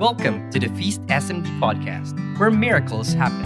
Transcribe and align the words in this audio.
Welcome 0.00 0.48
to 0.52 0.58
the 0.58 0.70
Feast 0.70 1.02
SMD 1.08 1.60
podcast, 1.60 2.16
where 2.38 2.50
miracles 2.50 3.12
happen. 3.12 3.44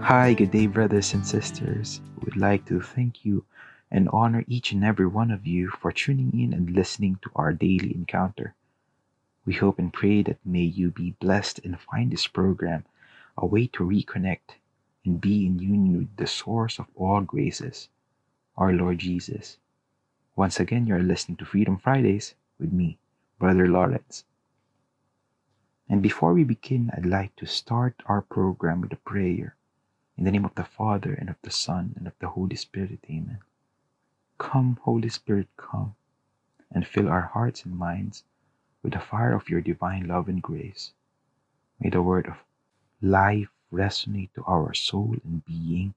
Hi, 0.00 0.32
good 0.32 0.50
day, 0.50 0.66
brothers 0.66 1.12
and 1.12 1.26
sisters. 1.26 2.00
We'd 2.24 2.38
like 2.38 2.64
to 2.68 2.80
thank 2.80 3.22
you 3.22 3.44
and 3.90 4.08
honor 4.14 4.44
each 4.48 4.72
and 4.72 4.82
every 4.82 5.06
one 5.06 5.30
of 5.30 5.46
you 5.46 5.68
for 5.68 5.92
tuning 5.92 6.32
in 6.32 6.54
and 6.54 6.70
listening 6.70 7.18
to 7.20 7.30
our 7.36 7.52
daily 7.52 7.94
encounter. 7.94 8.54
We 9.44 9.52
hope 9.52 9.78
and 9.78 9.92
pray 9.92 10.22
that 10.22 10.38
may 10.42 10.62
you 10.64 10.90
be 10.90 11.10
blessed 11.20 11.60
and 11.64 11.78
find 11.78 12.10
this 12.10 12.26
program 12.26 12.86
a 13.36 13.44
way 13.44 13.66
to 13.74 13.84
reconnect 13.84 14.56
and 15.04 15.20
be 15.20 15.44
in 15.44 15.58
union 15.58 15.98
with 15.98 16.16
the 16.16 16.26
source 16.26 16.78
of 16.78 16.86
all 16.96 17.20
graces, 17.20 17.90
our 18.58 18.72
Lord 18.72 18.98
Jesus. 18.98 19.56
Once 20.34 20.58
again, 20.58 20.84
you're 20.84 20.98
listening 20.98 21.36
to 21.36 21.44
Freedom 21.44 21.78
Fridays 21.78 22.34
with 22.58 22.72
me, 22.72 22.98
Brother 23.38 23.68
Lawrence. 23.68 24.24
And 25.88 26.02
before 26.02 26.34
we 26.34 26.42
begin, 26.42 26.90
I'd 26.92 27.06
like 27.06 27.36
to 27.36 27.46
start 27.46 28.02
our 28.06 28.20
program 28.20 28.80
with 28.80 28.92
a 28.92 28.96
prayer. 28.96 29.54
In 30.16 30.24
the 30.24 30.32
name 30.32 30.44
of 30.44 30.56
the 30.56 30.64
Father, 30.64 31.14
and 31.14 31.30
of 31.30 31.36
the 31.42 31.52
Son, 31.52 31.94
and 31.96 32.08
of 32.08 32.14
the 32.18 32.30
Holy 32.30 32.56
Spirit, 32.56 32.98
amen. 33.08 33.38
Come, 34.38 34.80
Holy 34.82 35.08
Spirit, 35.08 35.46
come, 35.56 35.94
and 36.72 36.84
fill 36.84 37.08
our 37.08 37.30
hearts 37.32 37.64
and 37.64 37.78
minds 37.78 38.24
with 38.82 38.94
the 38.94 38.98
fire 39.00 39.34
of 39.34 39.48
your 39.48 39.60
divine 39.60 40.08
love 40.08 40.28
and 40.28 40.42
grace. 40.42 40.92
May 41.78 41.90
the 41.90 42.02
word 42.02 42.26
of 42.26 42.38
life 43.00 43.50
resonate 43.72 44.30
to 44.34 44.42
our 44.48 44.74
soul 44.74 45.14
and 45.24 45.44
being 45.44 45.94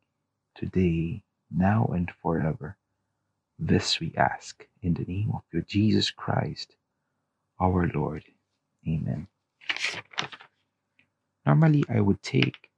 today, 0.53 1.23
now, 1.55 1.89
and 1.94 2.11
forever. 2.21 2.77
This 3.59 3.99
we 3.99 4.13
ask 4.17 4.67
in 4.81 4.95
the 4.95 5.05
name 5.05 5.31
of 5.33 5.44
your 5.52 5.61
Jesus 5.63 6.11
Christ, 6.11 6.75
our 7.59 7.88
Lord. 7.93 8.23
Amen. 8.88 9.27
Normally, 11.45 11.83
I 11.89 12.02
would 12.02 12.21
take 12.23 12.69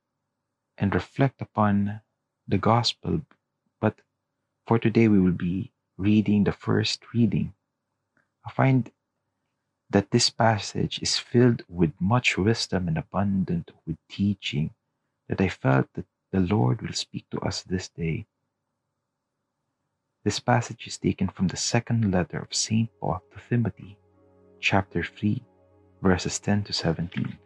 and 0.77 0.93
reflect 0.93 1.41
upon 1.41 2.01
the 2.47 2.57
gospel. 2.57 3.21
But 3.79 3.95
for 4.67 4.79
today, 4.79 5.07
we 5.07 5.19
will 5.19 5.31
be 5.31 5.71
reading 5.97 6.43
the 6.43 6.51
first 6.51 7.13
reading. 7.13 7.53
I 8.45 8.51
find 8.51 8.91
that 9.89 10.11
this 10.11 10.29
passage 10.29 10.99
is 11.01 11.17
filled 11.17 11.63
with 11.69 11.93
much 11.99 12.37
wisdom 12.37 12.87
and 12.87 12.97
abundant 12.97 13.71
with 13.85 13.97
teaching 14.09 14.71
that 15.29 15.39
I 15.39 15.49
felt 15.49 15.87
that 15.93 16.05
the 16.31 16.39
Lord 16.41 16.81
will 16.81 16.93
speak 16.93 17.25
to 17.31 17.39
us 17.41 17.61
this 17.63 17.89
day. 17.89 18.25
This 20.23 20.39
passage 20.39 20.87
is 20.87 20.97
taken 20.97 21.27
from 21.27 21.47
the 21.47 21.57
second 21.57 22.09
letter 22.09 22.39
of 22.39 22.55
St. 22.55 22.89
Paul 23.01 23.21
to 23.33 23.39
Timothy, 23.49 23.97
chapter 24.61 25.03
3, 25.03 25.43
verses 26.01 26.39
10 26.39 26.63
to 26.63 26.71
17. 26.71 27.37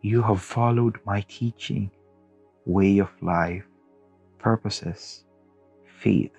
You 0.00 0.22
have 0.22 0.40
followed 0.40 1.00
my 1.04 1.20
teaching, 1.28 1.90
way 2.64 2.96
of 2.96 3.10
life, 3.20 3.66
purposes, 4.38 5.26
faith, 6.00 6.32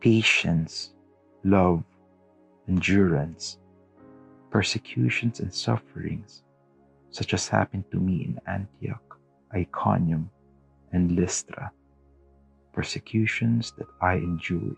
patience, 0.00 0.92
love, 1.44 1.84
endurance, 2.66 3.58
persecutions, 4.50 5.38
and 5.38 5.54
sufferings, 5.54 6.42
such 7.10 7.34
as 7.34 7.46
happened 7.46 7.84
to 7.92 7.98
me 7.98 8.24
in 8.24 8.40
Antioch, 8.48 9.16
Iconium, 9.54 10.28
and 10.90 11.12
Lystra, 11.12 11.70
persecutions 12.76 13.72
that 13.78 13.88
I 14.02 14.16
endured. 14.16 14.76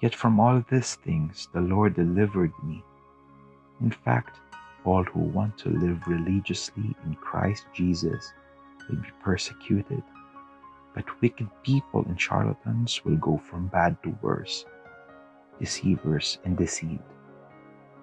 Yet 0.00 0.14
from 0.14 0.38
all 0.38 0.64
these 0.70 0.94
things 0.94 1.48
the 1.52 1.60
Lord 1.60 1.94
delivered 1.96 2.52
me. 2.62 2.84
In 3.80 3.90
fact, 3.90 4.38
all 4.84 5.02
who 5.02 5.20
want 5.20 5.58
to 5.58 5.70
live 5.70 6.06
religiously 6.06 6.94
in 7.04 7.14
Christ 7.16 7.66
Jesus 7.74 8.32
will 8.88 8.96
be 8.96 9.08
persecuted, 9.22 10.02
but 10.94 11.20
wicked 11.20 11.48
people 11.64 12.04
and 12.06 12.20
charlatans 12.20 13.04
will 13.04 13.16
go 13.16 13.38
from 13.38 13.66
bad 13.66 14.00
to 14.04 14.16
worse, 14.22 14.64
deceivers 15.58 16.38
and 16.44 16.56
deceived. 16.56 17.02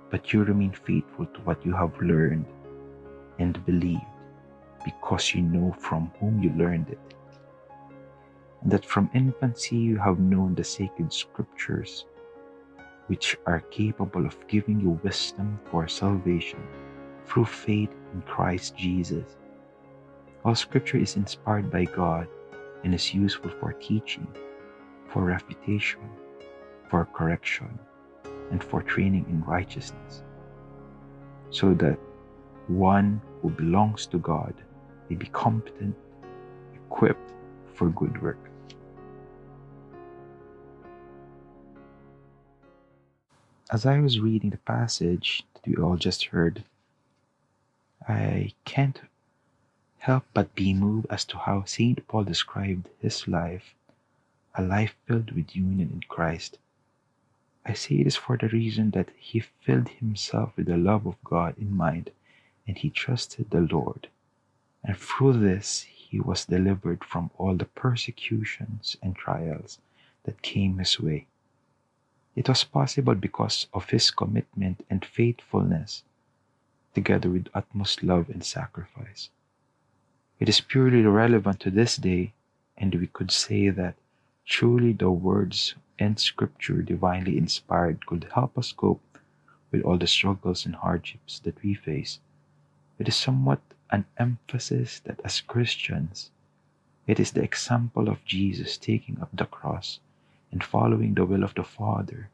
But 0.10 0.34
you 0.34 0.44
remain 0.44 0.74
faithful 0.74 1.28
to 1.28 1.40
what 1.42 1.66
you 1.66 1.74
have 1.74 1.96
learned 2.02 2.46
and 3.40 3.66
believed, 3.66 4.02
because 4.84 5.34
you 5.34 5.44
know 5.44 5.74
from 5.80 6.12
whom 6.20 6.44
you 6.44 6.52
learned 6.58 6.90
it, 6.90 7.00
that 8.66 8.86
from 8.86 9.10
infancy 9.14 9.78
you 9.78 9.98
have 9.98 10.20
known 10.20 10.56
the 10.56 10.64
sacred 10.64 11.14
scriptures 11.14 12.06
which 13.08 13.38
are 13.46 13.62
capable 13.72 14.26
of 14.26 14.48
giving 14.48 14.80
you 14.80 15.00
wisdom 15.04 15.60
for 15.72 15.88
salvation 15.88 16.60
through 17.26 17.46
faith 17.46 17.90
in 18.14 18.22
Christ 18.22 18.76
Jesus. 18.76 19.38
All 20.46 20.56
scripture 20.56 20.98
is 20.98 21.16
inspired 21.16 21.72
by 21.72 21.86
God 21.86 22.28
and 22.84 22.94
is 22.94 23.14
useful 23.14 23.52
for 23.60 23.74
teaching, 23.74 24.28
for 25.08 25.24
refutation, 25.24 26.02
for 26.88 27.06
correction, 27.06 27.80
and 28.52 28.64
for 28.64 28.82
training 28.82 29.26
in 29.30 29.44
righteousness, 29.44 30.24
so 31.50 31.74
that 31.76 32.00
one 32.68 33.22
who 33.42 33.50
belongs 33.50 34.06
to 34.08 34.18
God 34.20 34.54
may 35.10 35.16
be 35.16 35.28
competent, 35.28 35.96
equipped 36.74 37.34
for 37.74 37.90
good 37.90 38.22
work. 38.22 38.49
As 43.72 43.86
I 43.86 44.00
was 44.00 44.20
reading 44.20 44.50
the 44.50 44.58
passage 44.58 45.44
that 45.54 45.68
we 45.68 45.76
all 45.76 45.96
just 45.96 46.26
heard, 46.26 46.64
I 48.08 48.54
can't 48.66 49.00
help 50.00 50.26
but 50.34 50.56
be 50.56 50.74
moved 50.74 51.06
as 51.12 51.24
to 51.26 51.38
how 51.38 51.66
St. 51.66 52.08
Paul 52.08 52.24
described 52.24 52.90
his 53.00 53.28
life, 53.28 53.76
a 54.56 54.64
life 54.64 54.96
filled 55.06 55.32
with 55.32 55.56
union 55.56 55.90
in 55.94 56.02
Christ. 56.08 56.58
I 57.64 57.74
say 57.74 58.02
this 58.02 58.16
for 58.16 58.38
the 58.38 58.48
reason 58.48 58.92
that 58.92 59.10
he 59.18 59.40
filled 59.40 59.90
himself 59.90 60.54
with 60.58 60.66
the 60.66 60.78
love 60.78 61.06
of 61.06 61.24
God 61.24 61.56
in 61.60 61.76
mind 61.76 62.10
and 62.68 62.76
he 62.76 62.90
trusted 62.90 63.52
the 63.52 63.62
Lord. 63.62 64.08
And 64.84 64.98
through 64.98 65.34
this, 65.34 65.82
he 65.82 66.20
was 66.20 66.46
delivered 66.46 67.04
from 67.04 67.30
all 67.38 67.56
the 67.56 67.66
persecutions 67.66 68.98
and 69.04 69.16
trials 69.16 69.78
that 70.24 70.42
came 70.42 70.80
his 70.80 71.00
way. 71.00 71.28
It 72.40 72.48
was 72.48 72.64
possible 72.64 73.16
because 73.16 73.68
of 73.74 73.90
his 73.90 74.12
commitment 74.12 74.86
and 74.90 75.04
faithfulness, 75.04 76.06
together 76.96 77.30
with 77.30 77.50
utmost 77.54 78.02
love 78.02 78.30
and 78.30 78.42
sacrifice. 78.42 79.30
It 80.40 80.48
is 80.48 80.62
purely 80.62 81.02
relevant 81.02 81.60
to 81.60 81.70
this 81.70 81.98
day, 81.98 82.32
and 82.78 82.96
we 82.96 83.08
could 83.08 83.30
say 83.30 83.68
that 83.68 83.96
truly 84.46 84.94
the 84.94 85.12
words 85.12 85.76
and 86.00 86.18
scripture 86.18 86.82
divinely 86.82 87.38
inspired 87.38 88.06
could 88.06 88.30
help 88.34 88.58
us 88.58 88.72
cope 88.72 89.18
with 89.70 89.82
all 89.82 89.98
the 89.98 90.08
struggles 90.08 90.66
and 90.66 90.76
hardships 90.76 91.40
that 91.40 91.62
we 91.62 91.74
face. 91.74 92.20
It 93.00 93.10
is 93.10 93.18
somewhat 93.18 93.60
an 93.90 94.06
emphasis 94.18 95.02
that 95.02 95.20
as 95.26 95.42
Christians, 95.42 96.32
it 97.06 97.20
is 97.20 97.32
the 97.32 97.44
example 97.44 98.08
of 98.08 98.24
Jesus 98.24 98.78
taking 98.78 99.20
up 99.20 99.28
the 99.34 99.44
cross 99.44 100.00
and 100.52 100.64
following 100.64 101.14
the 101.14 101.26
will 101.26 101.44
of 101.44 101.56
the 101.56 101.64
Father, 101.64 102.30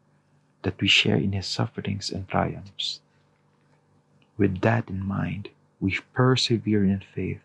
that 0.63 0.79
we 0.81 0.87
share 0.87 1.17
in 1.17 1.33
his 1.33 1.47
sufferings 1.47 2.09
and 2.09 2.27
triumphs. 2.27 3.01
With 4.37 4.61
that 4.61 4.89
in 4.89 5.05
mind, 5.05 5.49
we 5.79 5.99
persevere 6.13 6.83
in 6.83 7.01
faith, 7.13 7.41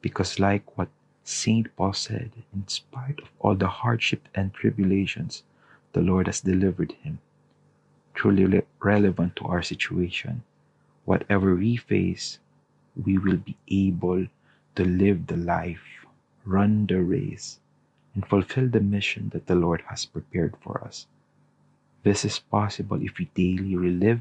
because, 0.00 0.38
like 0.38 0.76
what 0.76 0.88
St. 1.24 1.74
Paul 1.76 1.94
said, 1.94 2.30
in 2.52 2.68
spite 2.68 3.20
of 3.20 3.28
all 3.40 3.54
the 3.54 3.68
hardship 3.68 4.28
and 4.34 4.52
tribulations, 4.52 5.42
the 5.92 6.02
Lord 6.02 6.26
has 6.26 6.40
delivered 6.40 6.92
him. 7.02 7.18
Truly 8.14 8.62
relevant 8.80 9.36
to 9.36 9.44
our 9.46 9.62
situation. 9.62 10.42
Whatever 11.04 11.54
we 11.54 11.76
face, 11.76 12.38
we 12.94 13.18
will 13.18 13.38
be 13.38 13.56
able 13.68 14.26
to 14.76 14.84
live 14.84 15.26
the 15.26 15.36
life, 15.36 16.04
run 16.44 16.86
the 16.86 17.00
race, 17.00 17.58
and 18.14 18.26
fulfill 18.26 18.68
the 18.68 18.80
mission 18.80 19.30
that 19.30 19.46
the 19.46 19.54
Lord 19.54 19.82
has 19.88 20.06
prepared 20.06 20.54
for 20.60 20.82
us. 20.84 21.06
This 22.04 22.24
is 22.24 22.38
possible 22.38 23.02
if 23.02 23.18
we 23.18 23.26
daily 23.34 23.76
relive 23.76 24.20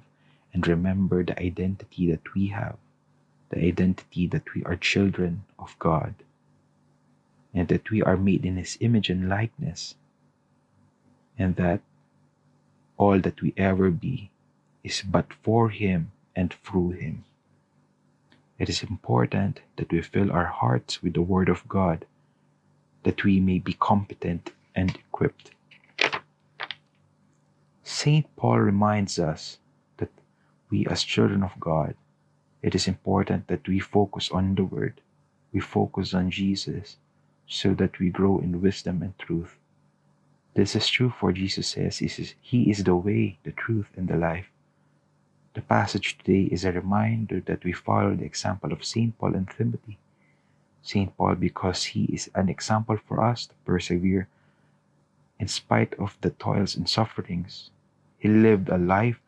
and 0.54 0.68
remember 0.68 1.24
the 1.24 1.40
identity 1.40 2.10
that 2.12 2.34
we 2.34 2.48
have, 2.48 2.78
the 3.50 3.60
identity 3.63 4.28
that 4.28 4.54
we 4.54 4.63
are 4.63 4.75
children 4.75 5.44
of 5.60 5.75
God, 5.80 6.16
and 7.54 7.68
that 7.68 7.90
we 7.92 8.01
are 8.01 8.18
made 8.18 8.45
in 8.45 8.57
His 8.57 8.78
image 8.80 9.10
and 9.10 9.30
likeness, 9.30 9.95
and 11.38 11.56
that 11.57 11.81
all 12.98 13.19
that 13.19 13.42
we 13.42 13.54
ever 13.57 13.92
be 13.92 14.31
is 14.84 15.01
but 15.01 15.34
for 15.44 15.69
Him 15.69 16.12
and 16.36 16.54
through 16.54 16.92
Him. 16.92 17.25
It 18.57 18.69
is 18.69 18.81
important 18.81 19.62
that 19.75 19.92
we 19.92 20.01
fill 20.01 20.31
our 20.31 20.45
hearts 20.45 21.04
with 21.04 21.13
the 21.13 21.22
Word 21.22 21.50
of 21.50 21.68
God 21.68 22.06
that 23.03 23.23
we 23.23 23.39
may 23.39 23.59
be 23.59 23.73
competent 23.73 24.51
and 24.75 24.95
equipped. 24.95 25.51
St. 27.83 28.25
Paul 28.35 28.59
reminds 28.59 29.19
us 29.19 29.59
that 29.97 30.09
we, 30.69 30.85
as 30.88 31.03
children 31.03 31.44
of 31.44 31.59
God, 31.59 31.95
it 32.61 32.75
is 32.75 32.88
important 32.88 33.47
that 33.47 33.67
we 33.67 33.79
focus 33.79 34.31
on 34.31 34.55
the 34.55 34.63
Word, 34.63 35.01
we 35.51 35.59
focus 35.59 36.13
on 36.13 36.31
Jesus, 36.31 36.97
so 37.45 37.73
that 37.73 38.00
we 38.00 38.09
grow 38.09 38.39
in 38.39 38.61
wisdom 38.61 39.01
and 39.01 39.17
truth. 39.19 39.57
This 40.56 40.75
is 40.75 40.88
true 40.88 41.09
for 41.19 41.31
Jesus 41.31 41.67
says 41.67 41.97
He 42.41 42.69
is 42.69 42.83
the 42.83 42.95
way, 42.95 43.38
the 43.44 43.51
truth, 43.51 43.88
and 43.97 44.07
the 44.07 44.15
life. 44.15 44.49
The 45.56 45.61
passage 45.61 46.17
today 46.17 46.44
is 46.51 46.65
a 46.65 46.71
reminder 46.71 47.41
that 47.41 47.63
we 47.63 47.73
follow 47.73 48.15
the 48.15 48.25
example 48.25 48.71
of 48.71 48.85
St. 48.85 49.17
Paul 49.19 49.35
and 49.35 49.49
Timothy. 49.49 49.97
St. 50.83 51.15
Paul, 51.18 51.35
because 51.35 51.83
he 51.85 52.03
is 52.06 52.30
an 52.35 52.50
example 52.50 52.97
for 52.97 53.24
us 53.24 53.47
to 53.47 53.56
persevere 53.65 54.27
in 55.39 55.47
spite 55.47 55.94
of 55.95 56.18
the 56.21 56.30
toils 56.30 56.75
and 56.75 56.88
sufferings. 56.88 57.71
He 58.18 58.27
lived 58.27 58.69
a 58.69 58.77
life 58.77 59.19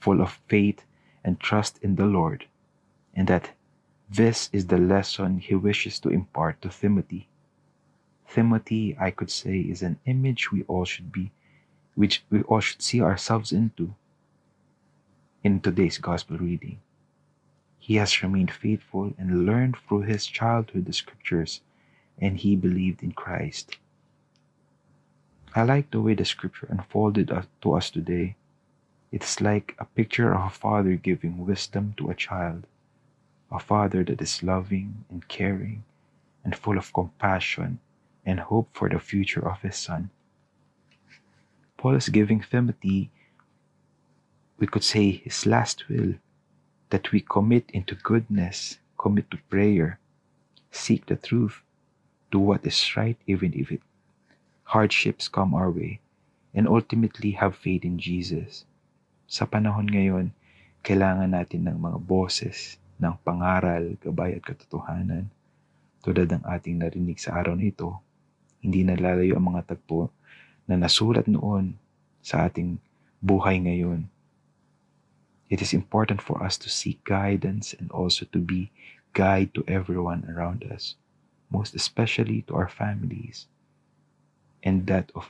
full 0.00 0.22
of 0.22 0.40
faith 0.48 0.84
and 1.24 1.38
trust 1.38 1.78
in 1.82 1.96
the 1.96 2.06
Lord, 2.06 2.46
and 3.14 3.28
that 3.28 3.50
this 4.08 4.48
is 4.52 4.66
the 4.66 4.78
lesson 4.78 5.38
he 5.38 5.54
wishes 5.54 5.98
to 6.00 6.08
impart 6.08 6.62
to 6.62 6.68
Timothy. 6.68 7.28
Timothy, 8.28 8.96
I 8.98 9.10
could 9.10 9.30
say, 9.30 9.58
is 9.60 9.82
an 9.82 9.98
image 10.06 10.52
we 10.52 10.62
all 10.64 10.84
should 10.84 11.12
be, 11.12 11.32
which 11.94 12.24
we 12.30 12.42
all 12.42 12.60
should 12.60 12.82
see 12.82 13.02
ourselves 13.02 13.52
into 13.52 13.94
in 15.44 15.60
today's 15.60 15.98
gospel 15.98 16.38
reading. 16.38 16.80
He 17.82 17.96
has 17.96 18.22
remained 18.22 18.52
faithful 18.52 19.12
and 19.18 19.44
learned 19.44 19.76
through 19.76 20.02
his 20.02 20.24
childhood 20.26 20.84
the 20.84 20.92
scriptures, 20.92 21.62
and 22.16 22.38
he 22.38 22.54
believed 22.54 23.02
in 23.02 23.10
Christ. 23.10 23.76
I 25.56 25.64
like 25.64 25.90
the 25.90 26.00
way 26.00 26.14
the 26.14 26.24
scripture 26.24 26.68
unfolded 26.70 27.26
to 27.62 27.74
us 27.74 27.90
today. 27.90 28.36
It's 29.10 29.40
like 29.40 29.74
a 29.80 29.84
picture 29.84 30.32
of 30.32 30.46
a 30.46 30.50
father 30.50 30.94
giving 30.94 31.44
wisdom 31.44 31.94
to 31.96 32.08
a 32.08 32.14
child, 32.14 32.68
a 33.50 33.58
father 33.58 34.04
that 34.04 34.22
is 34.22 34.44
loving 34.44 35.04
and 35.10 35.26
caring 35.26 35.82
and 36.44 36.54
full 36.54 36.78
of 36.78 36.92
compassion 36.92 37.80
and 38.24 38.38
hope 38.38 38.68
for 38.72 38.88
the 38.88 39.00
future 39.00 39.44
of 39.44 39.62
his 39.62 39.74
son. 39.76 40.10
Paul 41.76 41.96
is 41.96 42.08
giving 42.10 42.44
Timothy 42.48 43.10
we 44.62 44.68
could 44.68 44.84
say 44.84 45.10
His 45.10 45.44
last 45.44 45.88
will, 45.88 46.14
that 46.92 47.08
we 47.08 47.24
commit 47.24 47.64
into 47.72 47.96
goodness, 47.96 48.76
commit 49.00 49.24
to 49.32 49.40
prayer, 49.48 49.96
seek 50.68 51.08
the 51.08 51.16
truth, 51.16 51.64
do 52.28 52.36
what 52.36 52.60
is 52.68 52.76
right 52.92 53.16
even 53.24 53.56
if 53.56 53.72
it 53.72 53.80
hardships 54.68 55.28
come 55.28 55.56
our 55.56 55.72
way, 55.72 56.00
and 56.52 56.68
ultimately 56.68 57.32
have 57.32 57.56
faith 57.56 57.84
in 57.84 57.96
Jesus. 57.96 58.68
Sa 59.24 59.48
panahon 59.48 59.88
ngayon, 59.88 60.36
kailangan 60.84 61.32
natin 61.32 61.64
ng 61.64 61.80
mga 61.80 61.98
boses 62.04 62.76
ng 63.00 63.16
pangaral, 63.24 63.96
gabay 64.00 64.36
at 64.36 64.44
katotohanan. 64.44 65.32
Tulad 66.04 66.28
ng 66.28 66.44
ating 66.44 66.76
narinig 66.76 67.20
sa 67.20 67.40
araw 67.40 67.56
na 67.56 67.72
ito, 67.72 67.96
hindi 68.60 68.84
nalalayo 68.84 69.40
ang 69.40 69.56
mga 69.56 69.76
tagpo 69.76 70.12
na 70.68 70.76
nasulat 70.76 71.24
noon 71.24 71.72
sa 72.20 72.44
ating 72.48 72.76
buhay 73.20 73.60
ngayon 73.64 74.11
It 75.52 75.60
is 75.60 75.74
important 75.74 76.22
for 76.22 76.42
us 76.42 76.56
to 76.64 76.70
seek 76.70 77.04
guidance 77.04 77.74
and 77.76 77.92
also 77.92 78.24
to 78.32 78.38
be 78.38 78.72
guide 79.12 79.52
to 79.52 79.62
everyone 79.68 80.24
around 80.24 80.64
us, 80.64 80.96
most 81.50 81.74
especially 81.74 82.40
to 82.48 82.54
our 82.56 82.70
families 82.72 83.44
and 84.62 84.86
that 84.86 85.12
of 85.14 85.28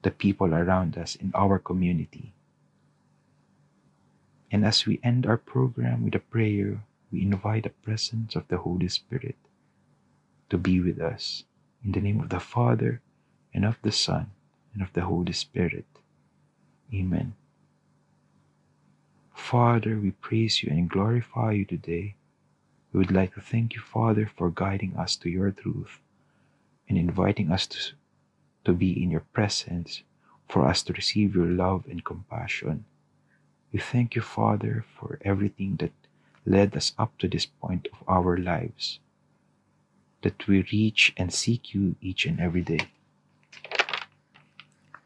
the 0.00 0.10
people 0.10 0.54
around 0.54 0.96
us 0.96 1.14
in 1.14 1.30
our 1.34 1.58
community. 1.58 2.32
And 4.50 4.64
as 4.64 4.86
we 4.86 4.98
end 5.04 5.26
our 5.26 5.36
program 5.36 6.04
with 6.04 6.14
a 6.14 6.24
prayer, 6.24 6.80
we 7.12 7.20
invite 7.20 7.64
the 7.64 7.76
presence 7.84 8.34
of 8.34 8.48
the 8.48 8.64
Holy 8.64 8.88
Spirit 8.88 9.36
to 10.48 10.56
be 10.56 10.80
with 10.80 10.98
us. 11.02 11.44
In 11.84 11.92
the 11.92 12.00
name 12.00 12.20
of 12.20 12.30
the 12.30 12.40
Father, 12.40 13.02
and 13.52 13.66
of 13.66 13.76
the 13.82 13.92
Son, 13.92 14.30
and 14.72 14.80
of 14.80 14.94
the 14.94 15.02
Holy 15.02 15.34
Spirit. 15.34 15.84
Amen. 16.94 17.34
Father, 19.40 19.98
we 19.98 20.12
praise 20.12 20.62
you 20.62 20.70
and 20.70 20.88
glorify 20.88 21.50
you 21.50 21.64
today. 21.64 22.14
We 22.92 22.98
would 22.98 23.10
like 23.10 23.34
to 23.34 23.40
thank 23.40 23.74
you, 23.74 23.80
Father, 23.80 24.30
for 24.36 24.48
guiding 24.48 24.94
us 24.96 25.16
to 25.16 25.28
your 25.28 25.50
truth 25.50 25.98
and 26.88 26.96
inviting 26.96 27.50
us 27.50 27.66
to, 27.66 27.78
to 28.64 28.72
be 28.72 29.02
in 29.02 29.10
your 29.10 29.24
presence 29.32 30.04
for 30.48 30.68
us 30.68 30.84
to 30.84 30.92
receive 30.92 31.34
your 31.34 31.46
love 31.46 31.84
and 31.90 32.04
compassion. 32.04 32.84
We 33.72 33.80
thank 33.80 34.14
you, 34.14 34.22
Father, 34.22 34.84
for 34.96 35.18
everything 35.24 35.76
that 35.76 35.92
led 36.46 36.76
us 36.76 36.92
up 36.96 37.18
to 37.18 37.26
this 37.26 37.46
point 37.46 37.88
of 37.92 38.08
our 38.08 38.36
lives, 38.36 39.00
that 40.22 40.46
we 40.46 40.62
reach 40.70 41.12
and 41.16 41.34
seek 41.34 41.74
you 41.74 41.96
each 42.00 42.24
and 42.24 42.38
every 42.38 42.62
day. 42.62 42.86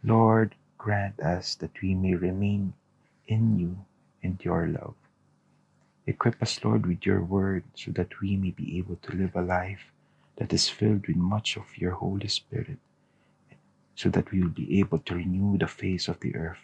Lord, 0.03 0.55
grant 0.77 1.19
us 1.21 1.55
that 1.55 1.81
we 1.81 1.95
may 1.95 2.15
remain 2.15 2.75
in 3.27 3.59
you 3.59 3.87
and 4.25 4.43
your 4.43 4.67
love. 4.67 4.94
Equip 6.06 6.43
us, 6.43 6.65
Lord, 6.65 6.87
with 6.87 7.06
your 7.06 7.23
word 7.23 7.65
so 7.75 7.91
that 7.93 8.21
we 8.21 8.37
may 8.37 8.50
be 8.50 8.79
able 8.79 8.97
to 8.97 9.17
live 9.17 9.37
a 9.37 9.43
life 9.43 9.93
that 10.37 10.53
is 10.53 10.69
filled 10.69 11.06
with 11.06 11.17
much 11.17 11.56
of 11.56 11.79
your 11.79 11.93
Holy 11.93 12.29
Spirit, 12.29 12.79
so 13.94 14.09
that 14.09 14.32
we 14.32 14.43
will 14.43 14.50
be 14.50 14.81
able 14.81 14.99
to 14.99 15.15
renew 15.15 15.56
the 15.56 15.69
face 15.69 16.09
of 16.09 16.19
the 16.21 16.35
earth. 16.35 16.59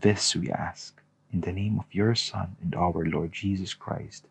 This 0.00 0.36
we 0.36 0.50
ask 0.50 1.00
in 1.32 1.40
the 1.40 1.52
name 1.52 1.78
of 1.78 1.86
your 1.92 2.14
Son 2.14 2.56
and 2.62 2.74
our 2.74 3.04
Lord 3.04 3.32
Jesus 3.32 3.74
Christ. 3.74 4.26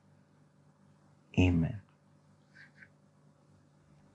Amen. 1.38 1.82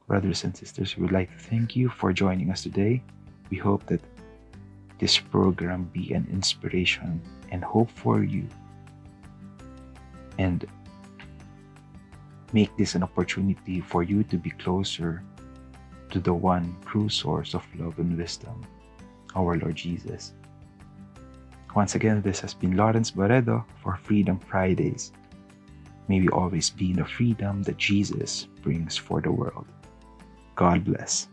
Brothers 0.06 0.44
and 0.44 0.56
sisters, 0.56 0.96
we 0.96 1.02
would 1.02 1.12
like 1.12 1.30
to 1.32 1.38
thank 1.38 1.74
you 1.76 1.88
for 1.88 2.12
joining 2.12 2.50
us 2.50 2.62
today. 2.62 3.02
We 3.50 3.58
hope 3.58 3.86
that 3.86 4.00
this 4.98 5.18
program 5.18 5.84
be 5.92 6.12
an 6.12 6.26
inspiration 6.30 7.20
and 7.50 7.62
hope 7.62 7.90
for 7.90 8.22
you 8.22 8.48
and 10.38 10.66
make 12.52 12.74
this 12.76 12.94
an 12.94 13.02
opportunity 13.02 13.80
for 13.80 14.02
you 14.02 14.22
to 14.24 14.36
be 14.36 14.50
closer 14.50 15.22
to 16.10 16.20
the 16.20 16.32
one 16.32 16.76
true 16.86 17.08
source 17.08 17.54
of 17.54 17.66
love 17.78 17.98
and 17.98 18.16
wisdom, 18.16 18.64
our 19.34 19.56
Lord 19.56 19.74
Jesus. 19.74 20.32
Once 21.74 21.94
again, 21.94 22.22
this 22.22 22.40
has 22.40 22.54
been 22.54 22.76
Lawrence 22.76 23.10
Barredo 23.10 23.64
for 23.82 23.96
Freedom 23.96 24.38
Fridays. 24.38 25.12
May 26.08 26.20
we 26.20 26.28
always 26.28 26.70
be 26.70 26.90
in 26.90 26.96
the 26.96 27.04
freedom 27.04 27.62
that 27.64 27.76
Jesus 27.76 28.46
brings 28.62 28.96
for 28.96 29.20
the 29.20 29.32
world. 29.32 29.66
God 30.54 30.84
bless. 30.84 31.28